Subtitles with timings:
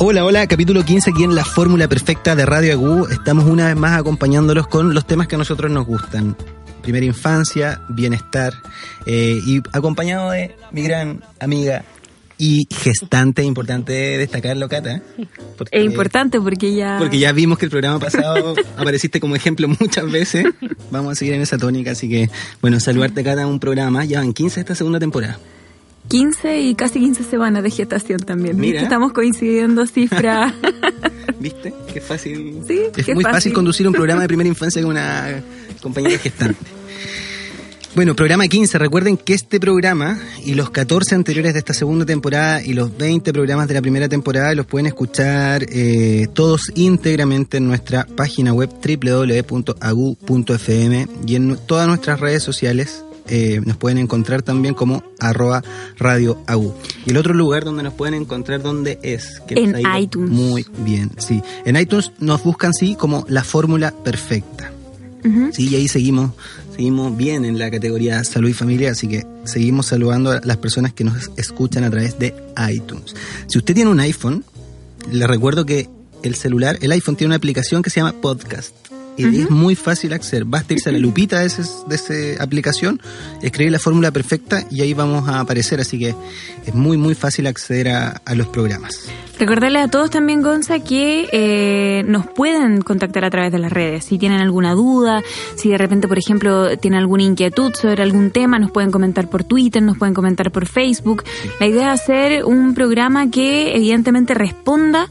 [0.00, 3.08] Hola, hola, capítulo 15 aquí en la Fórmula Perfecta de Radio Agú.
[3.08, 6.36] Estamos una vez más acompañándolos con los temas que a nosotros nos gustan.
[6.82, 8.52] Primera infancia, bienestar
[9.06, 11.84] eh, y acompañado de mi gran amiga
[12.38, 15.02] y gestante, importante destacarlo, Cata.
[15.72, 16.98] es importante porque ya...
[17.00, 20.46] Porque ya vimos que el programa pasado apareciste como ejemplo muchas veces.
[20.92, 22.30] Vamos a seguir en esa tónica, así que,
[22.62, 24.04] bueno, saludarte, Cata, un programa.
[24.04, 25.40] Ya van 15 esta segunda temporada.
[26.08, 28.58] 15 y casi 15 semanas de gestación también.
[28.58, 28.82] Mira.
[28.82, 30.54] Estamos coincidiendo cifras.
[31.38, 31.72] ¿Viste?
[31.92, 32.62] Qué fácil.
[32.66, 33.52] Sí, es muy fácil.
[33.52, 35.42] conducir un programa de primera infancia con una
[35.80, 36.78] compañera gestante.
[37.94, 38.78] Bueno, programa 15.
[38.78, 43.32] Recuerden que este programa y los 14 anteriores de esta segunda temporada y los 20
[43.32, 48.70] programas de la primera temporada los pueden escuchar eh, todos íntegramente en nuestra página web
[49.50, 50.28] www.agu.fm
[51.26, 55.62] y en todas nuestras redes sociales eh, nos pueden encontrar también como arroba
[55.98, 56.38] radio.
[57.06, 59.42] Y el otro lugar donde nos pueden encontrar, ¿dónde es?
[59.48, 60.30] en iTunes.
[60.30, 61.42] Muy bien, sí.
[61.64, 64.72] En iTunes nos buscan, sí, como la fórmula perfecta.
[65.52, 66.30] Sí, y ahí seguimos,
[66.74, 70.94] seguimos bien en la categoría salud y familia, así que seguimos saludando a las personas
[70.94, 72.34] que nos escuchan a través de
[72.70, 73.14] iTunes.
[73.46, 74.42] Si usted tiene un iPhone,
[75.10, 75.90] le recuerdo que
[76.22, 78.74] el celular, el iPhone tiene una aplicación que se llama Podcast
[79.18, 80.44] y es muy fácil acceder.
[80.44, 83.00] Basta irse a la lupita de, ese, de esa aplicación,
[83.42, 85.80] escribir la fórmula perfecta y ahí vamos a aparecer.
[85.80, 86.14] Así que
[86.66, 89.08] es muy, muy fácil acceder a, los programas.
[89.38, 94.04] Recordarles a todos también, Gonza, que eh, nos pueden contactar a través de las redes.
[94.04, 95.22] Si tienen alguna duda,
[95.56, 99.44] si de repente, por ejemplo, tienen alguna inquietud sobre algún tema, nos pueden comentar por
[99.44, 101.24] Twitter, nos pueden comentar por Facebook.
[101.58, 105.08] La idea es hacer un programa que evidentemente responda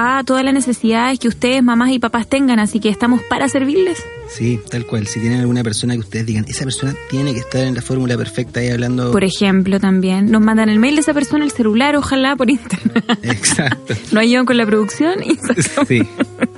[0.00, 4.00] a todas las necesidades que ustedes, mamás y papás tengan, así que estamos para servirles.
[4.28, 5.08] Sí, tal cual.
[5.08, 8.16] Si tienen alguna persona que ustedes digan, esa persona tiene que estar en la fórmula
[8.16, 9.10] perfecta ahí hablando.
[9.10, 13.04] Por ejemplo, también nos mandan el mail de esa persona, el celular, ojalá por internet.
[13.22, 13.94] Exacto.
[14.12, 15.36] Lo ayudan con la producción y
[15.88, 16.02] Sí.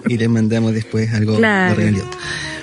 [0.06, 2.05] Y les mandamos después algo de regalo.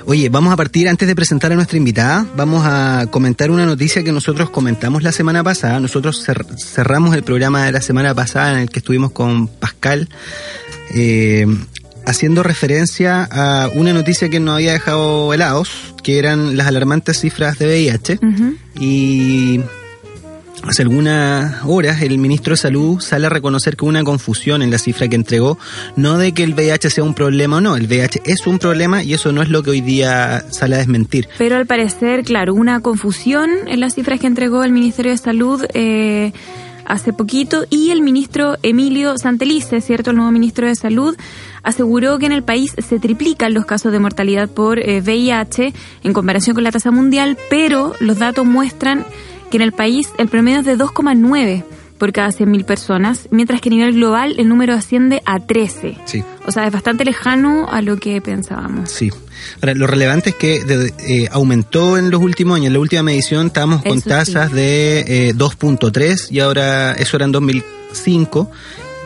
[0.10, 4.06] Oye, vamos a partir, antes de presentar a nuestra invitada, vamos a comentar una noticia
[4.06, 5.82] que nosotros comentamos la semana pasada.
[5.82, 6.26] Nosotros
[6.58, 10.08] cerramos el programa de la semana pasada en el que estuvimos con Pascal,
[10.96, 11.46] eh,
[12.06, 17.60] haciendo referencia a una noticia que nos había dejado helados, que eran las alarmantes cifras
[17.60, 18.20] de VIH.
[18.80, 19.60] Y
[20.68, 24.70] Hace algunas horas el ministro de Salud sale a reconocer que hubo una confusión en
[24.70, 25.58] la cifra que entregó,
[25.96, 29.02] no de que el VIH sea un problema o no, el VIH es un problema
[29.02, 31.30] y eso no es lo que hoy día sale a desmentir.
[31.38, 35.64] Pero al parecer, claro, una confusión en las cifras que entregó el Ministerio de Salud.
[35.74, 36.34] Eh,
[36.86, 40.12] hace poquito y el ministro Emilio Santelice, ¿cierto?
[40.12, 41.18] El nuevo ministro de Salud
[41.62, 45.74] aseguró que en el país se triplican los casos de mortalidad por VIH eh,
[46.04, 49.06] en comparación con la tasa mundial, pero los datos muestran
[49.50, 51.64] que en el país el promedio es de 2,9
[51.98, 55.98] por cada 100.000 personas, mientras que a nivel global el número asciende a 13.
[56.06, 56.24] Sí.
[56.46, 58.92] O sea, es bastante lejano a lo que pensábamos.
[58.92, 59.12] Sí.
[59.62, 62.68] Ahora, lo relevante es que eh, aumentó en los últimos años.
[62.68, 67.32] En la última medición estábamos con tasas de 2.3 eh, y ahora eso era en
[67.32, 68.52] 2005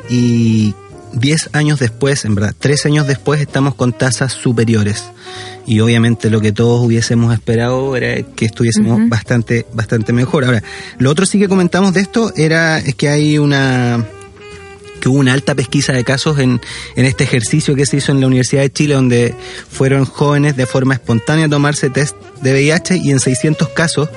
[0.10, 0.74] y
[1.14, 5.04] 10 años después, en verdad, 3 años después estamos con tasas superiores
[5.66, 10.46] y obviamente lo que todos hubiésemos esperado era que estuviésemos bastante bastante mejor.
[10.46, 10.64] Ahora,
[10.98, 14.06] lo otro sí que comentamos de esto era es que hay una
[15.02, 16.62] que hubo una alta pesquisa de casos en,
[16.96, 19.36] en este ejercicio que se hizo en la Universidad de Chile, donde
[19.70, 24.10] fueron jóvenes de forma espontánea a tomarse test de VIH y en 600 casos,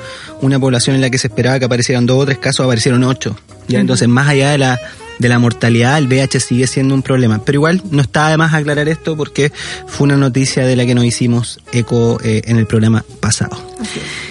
[0.43, 3.35] una población en la que se esperaba que aparecieran dos o tres casos, aparecieron ocho.
[3.67, 3.81] ¿ya?
[3.81, 4.79] Entonces, más allá de la
[5.19, 7.43] de la mortalidad, el VIH sigue siendo un problema.
[7.45, 9.53] Pero igual no está de más aclarar esto porque
[9.87, 13.57] fue una noticia de la que nos hicimos eco eh, en el programa pasado.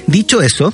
[0.07, 0.73] Dicho eso,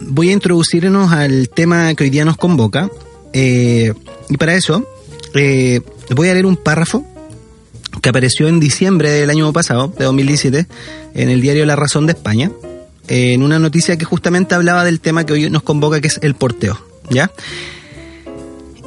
[0.00, 2.90] voy a introducirnos al tema que hoy día nos convoca.
[3.32, 3.92] Eh,
[4.28, 4.86] y para eso,
[5.34, 7.06] eh, voy a leer un párrafo
[8.00, 10.66] que apareció en diciembre del año pasado, de 2017,
[11.14, 12.50] en el diario La Razón de España,
[13.08, 16.34] en una noticia que justamente hablaba del tema que hoy nos convoca, que es el
[16.34, 16.78] porteo.
[17.10, 17.30] ¿Ya?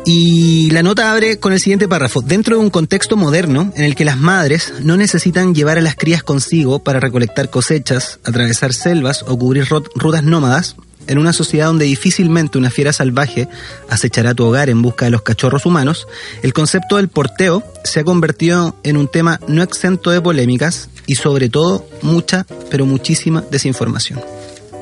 [0.06, 2.22] Y la nota abre con el siguiente párrafo.
[2.22, 5.96] Dentro de un contexto moderno en el que las madres no necesitan llevar a las
[5.96, 10.75] crías consigo para recolectar cosechas, atravesar selvas o cubrir rutas nómadas,
[11.07, 13.48] en una sociedad donde difícilmente una fiera salvaje
[13.90, 16.07] acechará tu hogar en busca de los cachorros humanos,
[16.42, 21.16] el concepto del porteo se ha convertido en un tema no exento de polémicas y
[21.16, 24.22] sobre todo mucha, pero muchísima desinformación.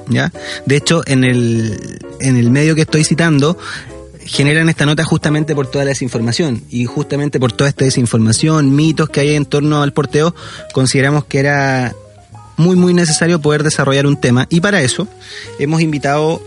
[0.10, 0.34] ¿Ya?
[0.66, 3.58] De hecho, en el, en el medio que estoy citando,
[4.26, 9.10] generan esta nota justamente por toda la desinformación y justamente por toda esta desinformación, mitos
[9.10, 10.36] que hay en torno al porteo,
[10.74, 11.96] consideramos que era
[12.58, 15.08] muy muy necesario poder desarrollar un tema y para eso
[15.60, 16.42] hemos invitado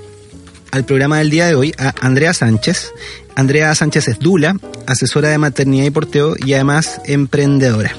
[0.70, 2.92] al programa del día de hoy a Andrea Sánchez.
[3.34, 4.56] Andrea Sánchez es Dula,
[4.86, 7.94] asesora de maternidad y porteo y además emprendedora.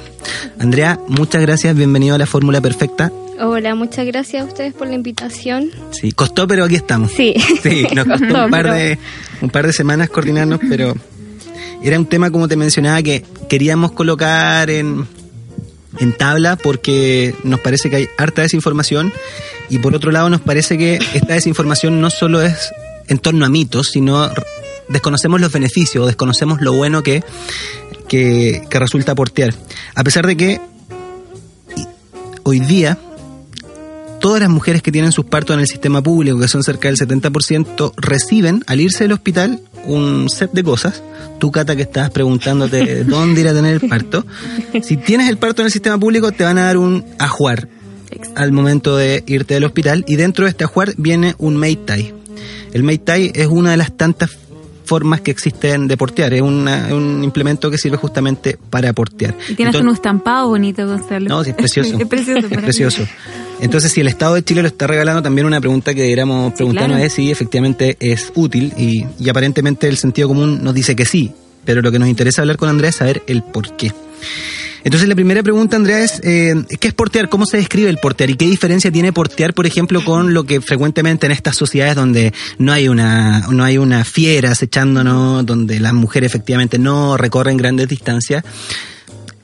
[0.60, 3.12] Andrea, muchas gracias, bienvenido a la Fórmula Perfecta.
[3.40, 5.70] Hola, muchas gracias a ustedes por la invitación.
[5.92, 7.12] Sí, costó, pero aquí estamos.
[7.12, 7.36] Sí.
[7.62, 8.98] Sí, nos costó un, par de,
[9.42, 10.96] un par de semanas coordinarnos, pero
[11.84, 15.08] era un tema, como te mencionaba, que queríamos colocar en,
[16.00, 19.14] en tabla porque nos parece que hay harta desinformación
[19.70, 22.72] y por otro lado nos parece que esta desinformación no solo es
[23.08, 24.32] en torno a mitos, sino
[24.90, 27.24] desconocemos los beneficios, desconocemos lo bueno que,
[28.08, 29.54] que, que resulta portear.
[29.94, 30.62] A pesar de que
[32.44, 32.98] hoy día
[34.20, 36.98] todas las mujeres que tienen sus partos en el sistema público, que son cerca del
[36.98, 41.04] 70%, reciben al irse del hospital un set de cosas.
[41.40, 44.26] Tú, Cata, que estás preguntándote dónde ir a tener el parto.
[44.82, 47.68] Si tienes el parto en el sistema público, te van a dar un ajuar
[48.36, 52.14] al momento de irte del hospital y dentro de este ajuar viene un Meitai.
[52.74, 54.38] El Meitai es una de las tantas
[54.88, 56.34] formas que existen de portear.
[56.34, 59.36] Es un implemento que sirve justamente para portear.
[59.50, 61.28] Y tienes un estampado bonito, Gonzalo.
[61.28, 61.98] No, sí, es precioso.
[62.00, 62.48] es precioso.
[62.58, 63.08] Es precioso.
[63.60, 67.00] Entonces, si el Estado de Chile lo está regalando, también una pregunta que deberíamos preguntarnos
[67.00, 71.32] es si efectivamente es útil y, y aparentemente el sentido común nos dice que sí,
[71.66, 73.92] pero lo que nos interesa hablar con Andrea es saber el por qué.
[74.84, 77.30] Entonces la primera pregunta, Andrea, es eh, ¿qué es portear?
[77.30, 78.30] ¿Cómo se describe el portear?
[78.30, 82.34] ¿Y qué diferencia tiene portear, por ejemplo, con lo que frecuentemente en estas sociedades donde
[82.58, 87.88] no hay una, no hay una fiera acechándonos, donde las mujeres efectivamente no recorren grandes
[87.88, 88.44] distancias?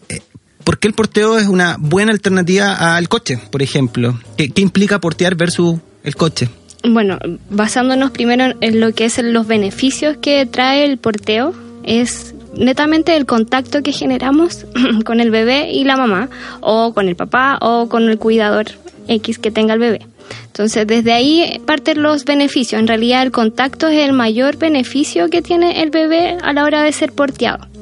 [0.09, 0.21] Eh,
[0.63, 4.19] ¿Por qué el porteo es una buena alternativa al coche, por ejemplo?
[4.37, 6.49] ¿Qué, qué implica portear versus el coche?
[6.83, 7.17] Bueno,
[7.49, 11.53] basándonos primero en lo que es los beneficios que trae el porteo,
[11.83, 14.65] es netamente el contacto que generamos
[15.05, 16.29] con el bebé y la mamá,
[16.61, 18.65] o con el papá, o con el cuidador
[19.07, 20.07] X que tenga el bebé.
[20.45, 22.79] Entonces, desde ahí parten los beneficios.
[22.79, 26.83] En realidad, el contacto es el mayor beneficio que tiene el bebé a la hora
[26.83, 27.72] de ser porteado.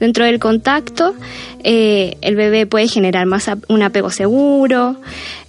[0.00, 1.14] Dentro del contacto,
[1.64, 4.96] eh, el bebé puede generar más un apego seguro,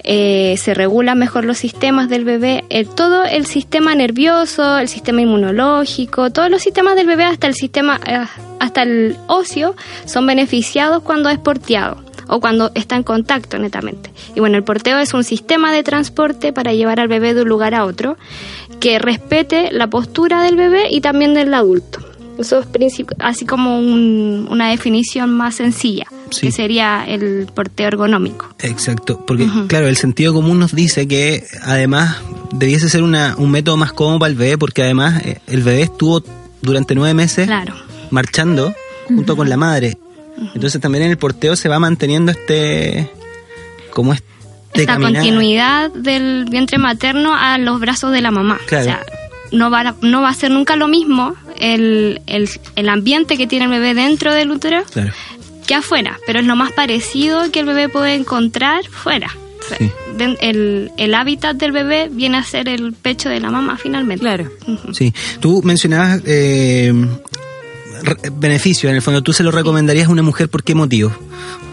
[0.03, 2.63] eh, se regulan mejor los sistemas del bebé,
[2.95, 7.99] todo el sistema nervioso, el sistema inmunológico, todos los sistemas del bebé hasta el sistema,
[8.07, 8.25] eh,
[8.59, 9.75] hasta el óseo
[10.05, 11.97] son beneficiados cuando es porteado
[12.27, 14.11] o cuando está en contacto netamente.
[14.35, 17.49] Y bueno, el porteo es un sistema de transporte para llevar al bebé de un
[17.49, 18.17] lugar a otro
[18.79, 22.08] que respete la postura del bebé y también del adulto.
[22.39, 26.05] Eso es así como una definición más sencilla,
[26.39, 28.47] que sería el porteo ergonómico.
[28.59, 32.21] Exacto, porque claro, el sentido común nos dice que además
[32.53, 35.81] debiese ser una, un método más cómodo para el bebé, porque además eh, el bebé
[35.81, 36.23] estuvo
[36.61, 37.49] durante nueve meses
[38.09, 38.73] marchando
[39.07, 39.97] junto con la madre.
[40.55, 43.11] Entonces también en el porteo se va manteniendo este,
[43.91, 44.29] como este
[44.73, 48.59] esta continuidad del vientre materno a los brazos de la mamá.
[48.65, 49.03] Claro
[49.51, 53.65] no va, a, no va a ser nunca lo mismo el, el, ambiente que tiene
[53.65, 54.83] el bebé dentro del útero
[55.67, 59.29] que afuera, pero es lo más parecido que el bebé puede encontrar fuera.
[60.41, 64.21] el, el, hábitat del bebé viene a ser el pecho de la mamá finalmente.
[64.21, 64.49] Claro.
[64.93, 66.91] Sí, tú mencionabas eh,
[68.31, 71.11] beneficio, en el fondo, ¿tú se lo recomendarías a una mujer por qué motivo?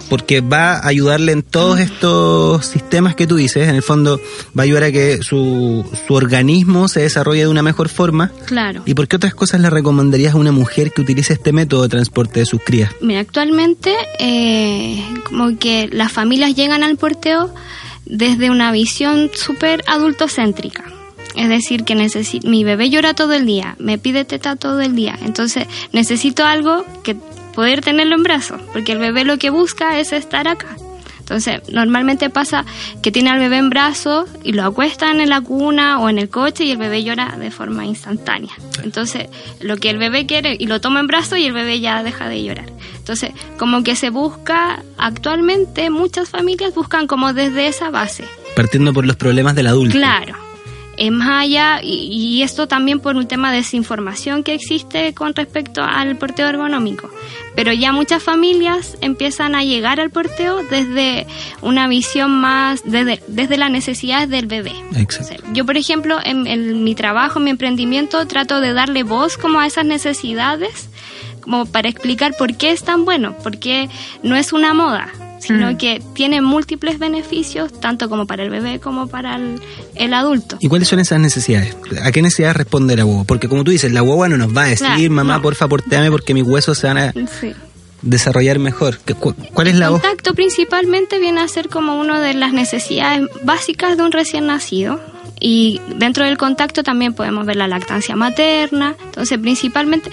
[0.09, 4.21] Porque va a ayudarle en todos estos sistemas que tú dices, en el fondo
[4.59, 8.31] va a ayudar a que su, su organismo se desarrolle de una mejor forma.
[8.47, 8.83] Claro.
[8.87, 11.89] ¿Y por qué otras cosas le recomendarías a una mujer que utilice este método de
[11.89, 12.91] transporte de sus crías?
[13.01, 17.53] Mira, actualmente eh, como que las familias llegan al porteo
[18.05, 20.85] desde una visión súper adultocéntrica.
[21.35, 21.95] Es decir, que
[22.45, 26.87] mi bebé llora todo el día, me pide teta todo el día, entonces necesito algo
[27.03, 27.15] que
[27.57, 30.77] poder tenerlo en brazos, porque el bebé lo que busca es estar acá.
[31.21, 32.67] Entonces, normalmente pasa
[33.03, 36.29] que tiene al bebé en brazos y lo acuestan en la cuna o en el
[36.29, 38.53] coche y el bebé llora de forma instantánea.
[38.85, 39.29] Entonces,
[39.61, 42.29] lo que el bebé quiere y lo toma en brazos y el bebé ya deja
[42.29, 42.67] de llorar.
[42.99, 48.25] Entonces, como que se busca, actualmente muchas familias buscan como desde esa base.
[48.55, 49.97] Partiendo por los problemas del adulto.
[49.97, 50.37] Claro,
[50.97, 55.83] es más allá, y, esto también por un tema de desinformación que existe con respecto
[55.83, 57.11] al porteo ergonómico.
[57.55, 61.27] Pero ya muchas familias empiezan a llegar al porteo desde
[61.63, 64.73] una visión más, desde, desde las necesidades del bebé.
[65.53, 69.61] yo, por ejemplo, en, en mi trabajo, en mi emprendimiento, trato de darle voz como
[69.61, 70.89] a esas necesidades,
[71.41, 73.89] como para explicar por qué es tan bueno, porque
[74.23, 75.77] no es una moda sino mm.
[75.77, 79.39] que tiene múltiples beneficios, tanto como para el bebé como para
[79.95, 80.57] el, adulto.
[80.61, 81.77] ¿Y cuáles son esas necesidades?
[82.03, 83.25] ¿A qué necesidades responde la guagua?
[83.25, 86.11] Porque como tú dices, la guagua no nos va a decir, mamá, por favor, porteame
[86.11, 87.13] porque mis huesos se van a...
[88.03, 88.99] desarrollar mejor.
[89.53, 90.01] ¿Cuál es la voz?
[90.03, 94.47] El contacto principalmente viene a ser como una de las necesidades básicas de un recién
[94.47, 95.01] nacido
[95.41, 98.95] Y dentro del contacto también podemos ver la lactancia materna.
[99.05, 100.11] Entonces, principalmente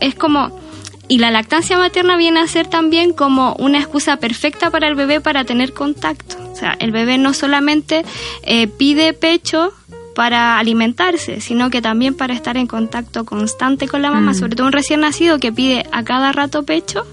[0.00, 0.61] es como
[1.08, 5.20] y la lactancia materna viene a ser también como una excusa perfecta para el bebé
[5.20, 6.36] para tener contacto.
[6.52, 8.04] O sea, el bebé no solamente
[8.42, 9.72] eh, pide pecho
[10.14, 14.34] para alimentarse, sino que también para estar en contacto constante con la mamá, mm.
[14.34, 17.06] sobre todo un recién nacido que pide a cada rato pecho,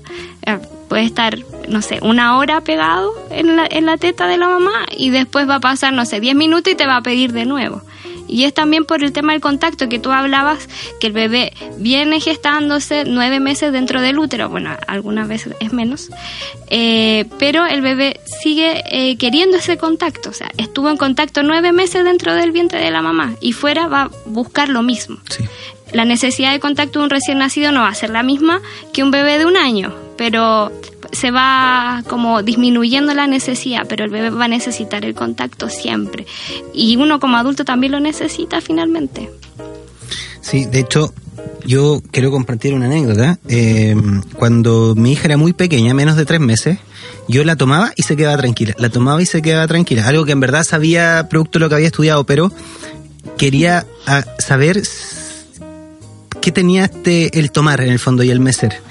[0.45, 4.49] eh, puede estar, no sé, una hora pegado en la, en la teta de la
[4.49, 7.31] mamá y después va a pasar, no sé, 10 minutos y te va a pedir
[7.31, 7.81] de nuevo.
[8.29, 10.69] Y es también por el tema del contacto que tú hablabas,
[10.99, 16.09] que el bebé viene gestándose nueve meses dentro del útero, bueno, algunas veces es menos,
[16.69, 21.71] eh, pero el bebé sigue eh, queriendo ese contacto, o sea, estuvo en contacto nueve
[21.71, 25.17] meses dentro del vientre de la mamá y fuera va a buscar lo mismo.
[25.91, 28.61] La necesidad de contacto de un recién nacido no va a ser la misma
[28.93, 30.69] que un bebé de un año, pero
[31.13, 36.25] se va como disminuyendo la necesidad, pero el bebé va a necesitar el contacto siempre.
[36.73, 39.31] Y uno como adulto también lo necesita finalmente.
[40.41, 41.13] Sí, de hecho,
[41.65, 43.39] yo quiero compartir una anécdota.
[43.47, 43.95] Eh,
[44.35, 46.79] cuando mi hija era muy pequeña, menos de tres meses,
[47.29, 48.73] yo la tomaba y se quedaba tranquila.
[48.77, 50.05] La tomaba y se quedaba tranquila.
[50.05, 52.51] Algo que en verdad sabía producto de lo que había estudiado, pero
[53.37, 54.81] quería ah, saber
[56.41, 58.81] qué tenía este el tomar en el fondo y el mecer.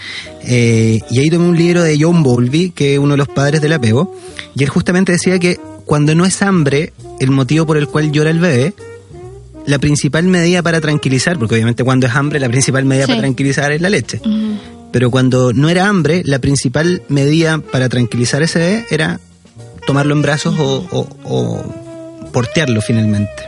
[0.43, 3.61] Eh, y ahí tomé un libro de John Bowlby, que es uno de los padres
[3.61, 4.15] del apego,
[4.55, 8.31] y él justamente decía que cuando no es hambre el motivo por el cual llora
[8.31, 8.75] el bebé,
[9.67, 13.71] la principal medida para tranquilizar, porque obviamente cuando es hambre la principal medida para tranquilizar
[13.73, 14.21] es la leche,
[14.93, 19.21] pero cuando no era hambre, la principal medida para tranquilizar ese bebé era
[19.87, 21.75] tomarlo en brazos o,
[22.33, 23.43] portearlo finalmente.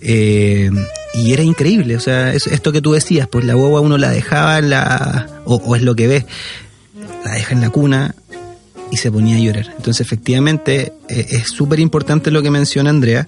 [0.00, 0.70] Eh,
[1.12, 4.58] y era increíble, o sea, esto que tú decías, pues la guagua uno la dejaba
[4.58, 6.26] en la, o, es lo que ves,
[7.24, 8.14] la deja en la cuna
[8.92, 9.72] y se ponía a llorar.
[9.76, 13.26] Entonces, efectivamente, eh, es súper importante lo que menciona Andrea,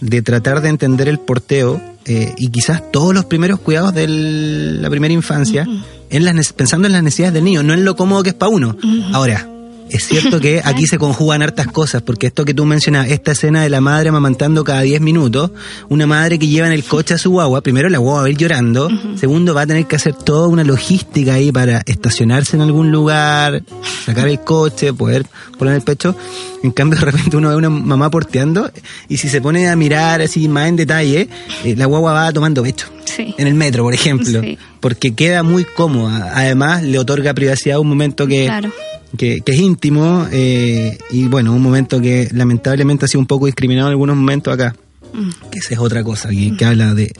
[0.00, 4.88] de tratar de entender el porteo eh, y quizás todos los primeros cuidados de la
[4.88, 5.66] primera infancia,
[6.08, 8.50] en las, pensando en las necesidades del niño, no en lo cómodo que es para
[8.50, 8.76] uno.
[9.12, 9.46] Ahora,
[9.90, 13.62] es cierto que aquí se conjugan hartas cosas, porque esto que tú mencionas, esta escena
[13.62, 15.50] de la madre amamantando cada 10 minutos,
[15.88, 18.30] una madre que lleva en el coche a su guagua, primero la guagua va a
[18.30, 22.62] ir llorando, segundo va a tener que hacer toda una logística ahí para estacionarse en
[22.62, 23.62] algún lugar,
[24.04, 25.26] sacar el coche, poder
[25.58, 26.14] poner el pecho.
[26.62, 28.70] En cambio, de repente uno ve una mamá porteando
[29.08, 31.28] y si se pone a mirar así más en detalle,
[31.64, 32.86] eh, la guagua va tomando pecho.
[33.16, 34.42] En el metro, por ejemplo.
[34.80, 36.32] Porque queda muy cómoda.
[36.34, 38.44] Además, le otorga privacidad a un momento que...
[38.44, 38.70] Claro
[39.16, 43.88] que, es íntimo eh, y bueno, un momento que lamentablemente ha sido un poco discriminado
[43.88, 44.74] en algunos momentos acá.
[45.12, 45.30] Mm.
[45.50, 47.12] Que esa es otra cosa, que, habla de...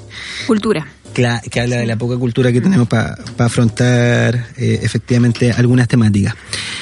[0.46, 0.86] Cultura.
[1.14, 1.26] Que,
[1.60, 6.34] habla de la poca cultura que tenemos para afrontar eh, efectivamente algunas temáticas.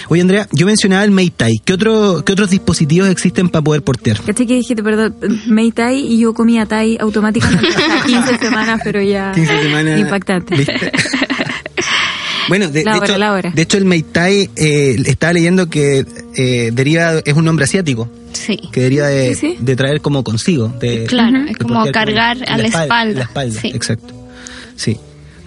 [0.08, 1.54] Oye, Andrea, yo mencionaba el Meitai.
[1.64, 4.20] ¿Qué, otro, ¿Qué otros dispositivos existen para poder portear?
[4.20, 7.68] ¿Qué que dijiste, perdón, Meitai y yo comía Tai automáticamente.
[8.06, 9.32] 15 semanas, pero ya...
[9.34, 10.00] 15 semanas.
[10.00, 10.66] Impactante.
[12.48, 12.84] Bueno, de,
[13.56, 16.04] hecho, el Meitai eh, estaba leyendo que
[16.36, 18.08] eh, deriva, es un nombre asiático.
[18.32, 18.60] Sí.
[18.72, 20.68] Que deriva de, traer como consigo.
[20.68, 23.18] De, claro, es como cargar a la espalda.
[23.18, 24.14] La espalda, exacto.
[24.76, 24.98] Sí.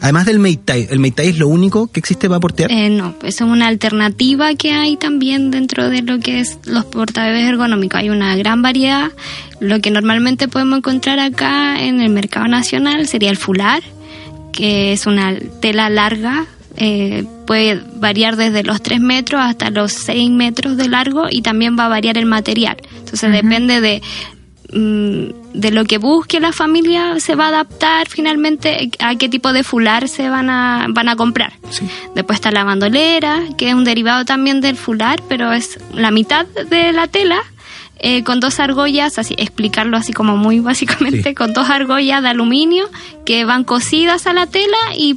[0.01, 2.71] Además del Meitai, ¿el Meitai es lo único que existe para portear?
[2.71, 7.47] Eh, no, es una alternativa que hay también dentro de lo que es los portabebés
[7.49, 7.99] ergonómicos.
[7.99, 9.11] Hay una gran variedad.
[9.59, 13.83] Lo que normalmente podemos encontrar acá en el mercado nacional sería el fular,
[14.53, 16.47] que es una tela larga
[16.79, 21.77] eh, puede variar desde los 3 metros hasta los 6 metros de largo y también
[21.77, 22.77] va a variar el material.
[22.97, 24.01] Entonces depende de,
[24.71, 29.51] mm, de lo que busque la familia, se va a adaptar finalmente a qué tipo
[29.51, 31.53] de fular se van a, van a comprar.
[32.15, 36.45] Después está la bandolera, que es un derivado también del fular, pero es la mitad
[36.45, 37.43] de la tela
[38.01, 42.89] eh, con dos argollas, así explicarlo así como muy básicamente, con dos argollas de aluminio
[43.25, 45.15] que van cosidas a la tela y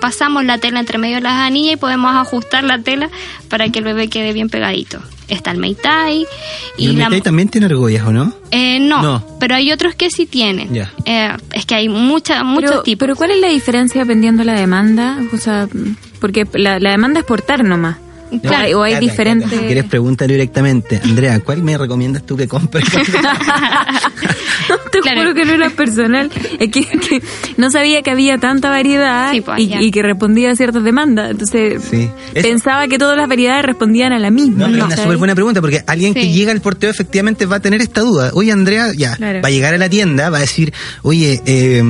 [0.00, 3.08] pasamos la tela entre medio de las anillas y podemos ajustar la tela
[3.48, 5.00] para que el bebé quede bien pegadito.
[5.28, 6.26] Está el Meitai.
[6.76, 8.34] Y, el Meitai también tiene argollas, ¿o no?
[8.50, 10.76] Eh, no, pero hay otros que sí tienen.
[11.06, 13.00] Eh, es que hay mucha, muchos tipos.
[13.00, 15.18] Pero ¿cuál es la diferencia dependiendo de la demanda?
[15.32, 15.68] O sea,
[16.20, 17.96] porque la, la demanda es portar nomás.
[18.42, 19.50] Claro, o hay diferentes.
[19.50, 22.84] Si quieres preguntar directamente, Andrea, ¿cuál me recomiendas tú que compres?
[24.68, 26.30] no, te juro que no era personal.
[26.58, 27.22] Es que,
[27.56, 31.30] no sabía que había tanta variedad pues, y, que respondía a ciertas demandas.
[31.30, 31.82] Entonces,
[32.34, 34.68] pensaba que todas las variedades respondían a la misma.
[34.68, 37.60] No, es una súper buena pregunta porque alguien que llega al porteo efectivamente va a
[37.60, 38.30] tener esta duda.
[38.34, 40.72] Oye, Andrea, ya, va a llegar a la tienda, va a decir,
[41.02, 41.82] oye, eh,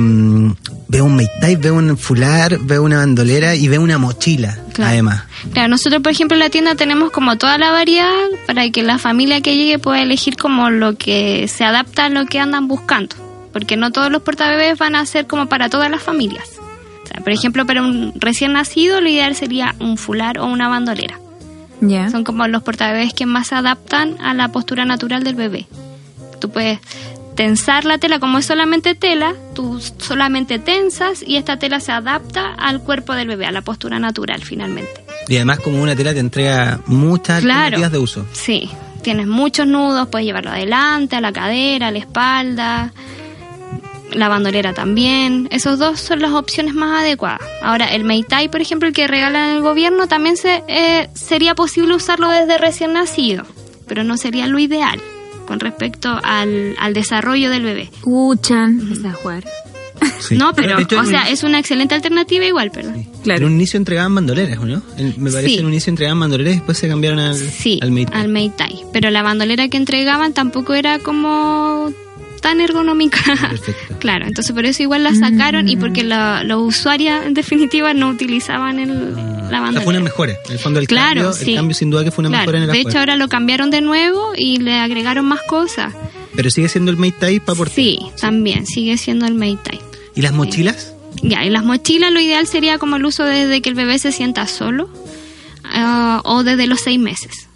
[0.87, 5.23] veo un Meitai, veo un fular, veo una bandolera y veo una mochila, además.
[5.53, 8.13] Claro, nosotros, por ejemplo, en la tienda tenemos como toda la variedad
[8.47, 12.25] para que la familia que llegue pueda elegir como lo que se adapta a lo
[12.25, 13.15] que andan buscando.
[13.53, 16.59] porque no todos los portabebés van a ser como para todas las familias.
[17.03, 20.67] O sea, por ejemplo, para un recién nacido lo ideal sería un fular o una
[20.67, 21.17] bandolera.
[21.79, 22.09] Ya.
[22.09, 25.67] Son como los portabebés que más se adaptan a la postura natural del bebé.
[26.41, 26.79] Tú puedes
[27.35, 32.53] tensar la tela, como es solamente tela, tú solamente tensas y esta tela se adapta
[32.53, 35.03] al cuerpo del bebé, a la postura natural finalmente.
[35.27, 37.89] Y además como una tela te entrega muchas Claro.
[37.89, 38.25] de uso.
[38.31, 38.69] Sí,
[39.01, 42.93] tienes muchos nudos, puedes llevarlo adelante, a la cadera, a la espalda,
[44.13, 45.47] la bandolera también.
[45.51, 47.41] Esos dos son las opciones más adecuadas.
[47.61, 51.95] Ahora, el Meitai, por ejemplo, el que regala el gobierno, también se, eh, sería posible
[51.95, 53.45] usarlo desde recién nacido,
[53.87, 55.01] pero no sería lo ideal
[55.45, 57.89] con respecto al, al desarrollo del bebé.
[57.93, 59.43] Escuchan, empieza a jugar.
[60.19, 60.35] Sí.
[60.35, 62.95] No, pero, hecho, o sea, un- es una excelente alternativa igual, perdón.
[62.95, 63.07] sí.
[63.23, 63.41] Claro.
[63.47, 64.81] En un inicio entregaban bandoleras, ¿o no?
[65.17, 65.53] Me parece Sí.
[65.55, 68.11] que en un inicio entregaban bandoleras y después se cambiaron al, Sí, al Mate.
[68.13, 68.83] al Meitai.
[68.91, 71.91] Pero la bandolera que entregaban tampoco era como
[72.45, 73.19] tan ergonómica.
[73.49, 73.95] Perfecto.
[74.05, 78.09] Claro, entonces por eso igual la sacaron y porque la- los usuarios en definitiva no
[78.09, 79.15] utilizaban el,
[79.49, 80.33] la O sea, fue una mejora.
[80.45, 81.51] En el fondo el Claro, cambio, sí.
[81.51, 83.27] el cambio sin duda que fue una Claro, mejora en el de hecho ahora lo
[83.29, 85.93] cambiaron de nuevo y le agregaron más cosas.
[86.35, 89.79] Pero sigue siendo el Mate Type para por Sí, también sigue siendo el Meitai.
[90.13, 90.93] ¿Y las mochilas?
[91.23, 94.11] Ya, y las mochilas lo ideal sería como el uso desde que el bebé se
[94.11, 94.87] sienta solo
[95.63, 97.47] ah, o desde los seis meses.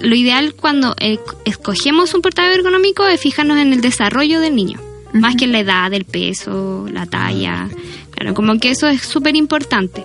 [0.00, 4.80] Lo ideal cuando eh, escogemos un portabebé ergonómico es fijarnos en el desarrollo del niño,
[5.12, 7.68] más que en la edad, el peso, la talla.
[8.10, 10.04] Claro, como que eso es súper importante.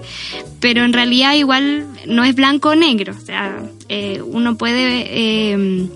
[0.60, 3.14] Pero en realidad igual no es blanco o negro.
[3.16, 5.88] O sea, eh, uno puede eh,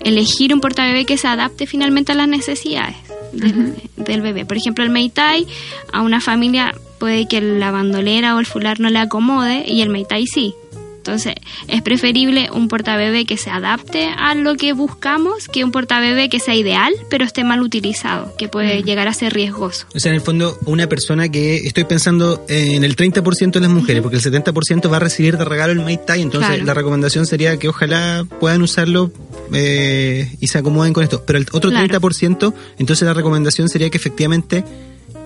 [0.00, 2.96] elegir un portabebé que se adapte finalmente a las necesidades
[3.32, 4.44] del, del bebé.
[4.44, 5.46] Por ejemplo, el Meitai
[5.92, 9.88] a una familia puede que la bandolera o el fular no le acomode y el
[9.88, 10.54] Meitai sí.
[11.02, 11.34] Entonces,
[11.66, 16.38] es preferible un portabebé que se adapte a lo que buscamos que un portabebé que
[16.38, 19.86] sea ideal, pero esté mal utilizado, que puede llegar a ser riesgoso.
[19.96, 23.70] O sea, en el fondo, una persona que estoy pensando en el 30% de las
[23.70, 26.64] mujeres, porque el 70% va a recibir de regalo el Mate Tie, entonces Claro.
[26.66, 29.10] la recomendación sería que ojalá puedan usarlo
[29.52, 31.24] eh, y se acomoden con esto.
[31.26, 31.84] Pero el otro Claro.
[32.00, 34.64] 30%, entonces la recomendación sería que efectivamente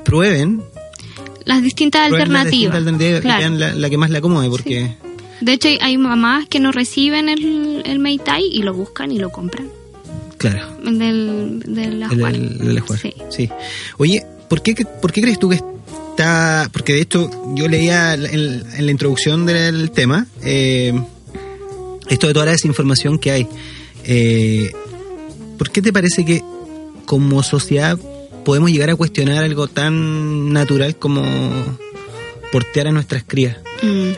[0.06, 0.62] prueben,
[1.44, 2.74] Las distintas prueben las alternativas.
[2.74, 3.54] distintas alternativas Claro.
[3.56, 4.96] la, la que más le acomode, porque...
[5.40, 9.31] De hecho, hay- mamás que no reciben el, el Meitai y lo buscan y lo
[9.31, 9.68] compran.
[10.38, 10.66] Claro.
[10.85, 12.35] El del, del El, ajuar.
[12.35, 12.99] el- el ajuar.
[12.99, 13.14] Sí.
[13.31, 13.51] Sí.
[13.99, 16.68] Oye, ¿por qué, ¿por qué crees tú que está...?
[16.72, 18.25] Porque de hecho yo leía en,
[18.75, 20.92] en la introducción del tema eh,
[22.09, 23.46] esto de toda la desinformación que hay.
[24.05, 24.70] Eh,
[25.59, 26.42] ¿Por qué te parece que
[27.05, 27.99] como sociedad
[28.44, 31.25] podemos llegar a cuestionar algo tan natural como
[32.53, 33.57] portear a nuestras crías?
[33.83, 34.11] Mm.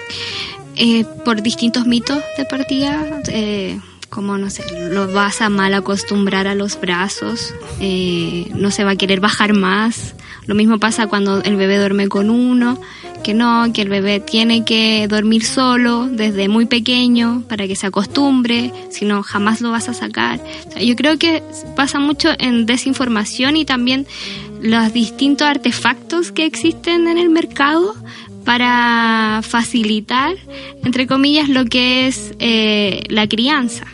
[0.80, 4.62] Eh, por distintos mitos de partida, eh, como no sé,
[4.92, 9.54] lo vas a mal acostumbrar a los brazos, eh, no se va a querer bajar
[9.54, 10.14] más.
[10.46, 12.80] Lo mismo pasa cuando el bebé duerme con uno,
[13.24, 17.88] que no, que el bebé tiene que dormir solo desde muy pequeño para que se
[17.88, 20.40] acostumbre, si no jamás lo vas a sacar.
[20.80, 21.42] Yo creo que
[21.74, 24.06] pasa mucho en desinformación y también
[24.62, 27.94] los distintos artefactos que existen en el mercado
[28.48, 30.34] para facilitar,
[30.82, 33.84] entre comillas, lo que es eh, la crianza,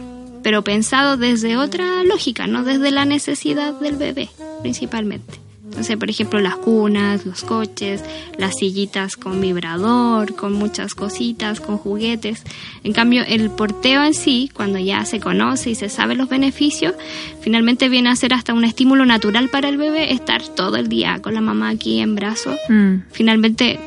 [0.44, 4.28] pero pensado desde otra lógica, no desde la necesidad del bebé,
[4.62, 5.40] principalmente.
[5.64, 8.04] Entonces, por ejemplo, las cunas, los coches,
[8.38, 12.44] las sillitas con vibrador, con muchas cositas, con juguetes.
[12.84, 16.94] En cambio, el porteo en sí, cuando ya se conoce y se sabe los beneficios,
[17.40, 21.18] finalmente viene a ser hasta un estímulo natural para el bebé estar todo el día
[21.20, 22.98] con la mamá aquí en brazos Mm.
[23.10, 23.80] finalmente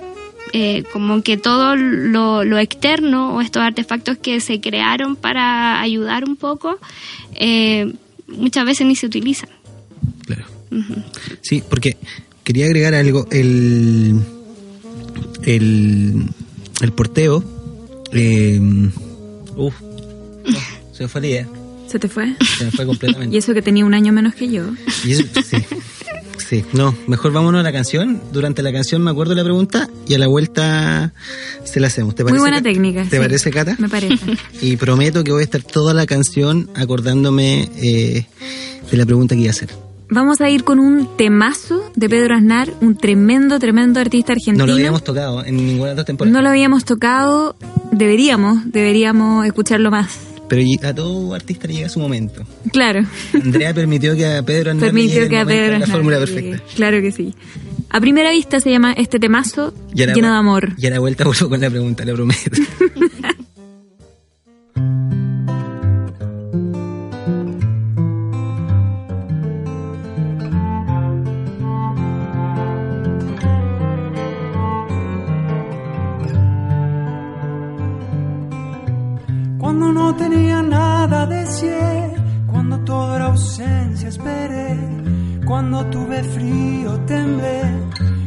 [0.53, 6.23] eh, como que todo lo, lo externo o estos artefactos que se crearon para ayudar
[6.25, 6.77] un poco,
[7.35, 7.93] eh,
[8.27, 9.49] muchas veces ni se utilizan.
[10.25, 10.45] Claro.
[11.41, 11.97] Sí, porque
[12.43, 13.27] quería agregar algo.
[13.31, 14.19] El,
[15.43, 16.23] el,
[16.81, 17.43] el porteo.
[18.13, 18.59] Eh,
[19.55, 19.73] uf,
[20.45, 20.59] no,
[20.93, 21.47] se me fue la idea.
[21.87, 22.35] ¿Se te fue?
[22.57, 23.33] Se me fue completamente.
[23.35, 24.63] Y eso que tenía un año menos que yo.
[25.05, 25.57] Y eso- sí,
[26.47, 28.21] sí, no, mejor vámonos a la canción.
[28.31, 31.13] Durante la canción me acuerdo la pregunta y a la vuelta
[31.63, 32.15] se la hacemos.
[32.15, 33.03] ¿Te Muy parece, buena Ca- técnica.
[33.03, 33.21] ¿Te sí.
[33.21, 33.75] parece, Cata?
[33.79, 34.37] Me parece.
[34.61, 38.25] Y prometo que voy a estar toda la canción acordándome eh,
[38.89, 39.69] de la pregunta que iba a hacer.
[40.09, 44.65] Vamos a ir con un temazo de Pedro Aznar, un tremendo, tremendo artista argentino.
[44.65, 46.33] No lo habíamos tocado en ninguna de las dos temporadas.
[46.33, 47.57] No lo habíamos tocado,
[47.91, 50.17] deberíamos, deberíamos escucharlo más.
[50.49, 52.43] Pero a todo artista le llega su momento.
[52.71, 53.05] Claro.
[53.33, 56.63] Andrea permitió que a Pedro le Permitió que a Pedro la fórmula perfecta.
[56.75, 57.33] Claro que sí.
[57.89, 60.73] A primera vista se llama este temazo lleno de amor.
[60.77, 62.61] Y a la vuelta vuelvo con la pregunta, lo prometo.
[86.37, 87.61] frío temblé,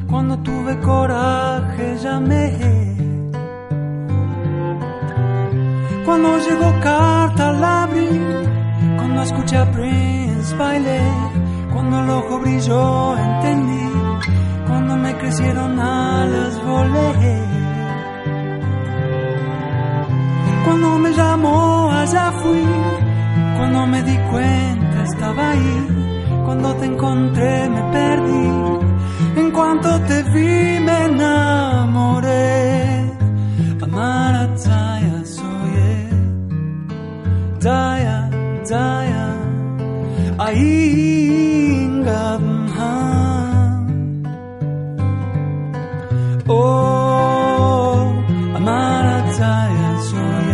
[0.08, 2.46] cuando tuve coraje llamé.
[6.04, 8.20] Cuando llegó carta la abrí,
[8.96, 11.02] cuando escuché a Prince bailé,
[11.72, 13.88] cuando el ojo brilló entendí,
[14.66, 17.38] cuando me crecieron alas volé.
[20.64, 22.64] Cuando me llamó allá fui,
[23.56, 25.99] cuando me di cuenta estaba ahí,
[26.50, 28.46] cuando te encontré me perdí,
[29.40, 32.42] en cuanto te vi me enamoré.
[33.80, 36.08] Amar a Zaya soy
[37.60, 38.30] Zaya,
[38.64, 39.26] Zaya,
[40.38, 41.86] ahí
[46.48, 48.12] Oh,
[48.56, 50.50] amar a Zaya soy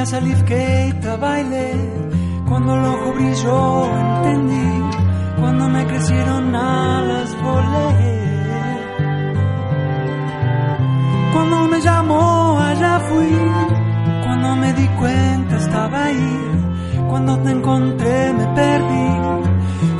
[0.00, 1.72] ya salí que bailé,
[2.48, 3.60] cuando el ojo brilló
[4.02, 4.68] entendí,
[5.38, 7.88] cuando me crecieron alas volé.
[11.34, 13.36] Cuando me llamó allá fui,
[14.24, 16.36] cuando me di cuenta estaba ahí,
[17.10, 19.08] cuando te encontré me perdí,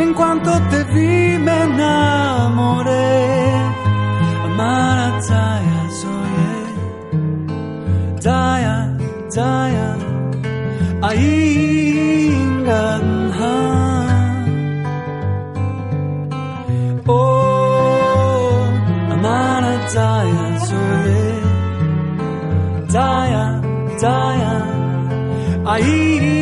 [0.04, 3.19] en cuanto te vi me enamoré.
[19.94, 21.34] Dayan söyle
[22.92, 23.62] Dayan
[24.02, 24.66] dayan
[25.66, 26.39] Ay